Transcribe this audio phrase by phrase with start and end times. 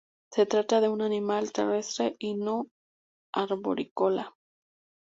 [0.31, 2.71] Se trata de un animal terrestre y no
[3.33, 4.35] arborícola.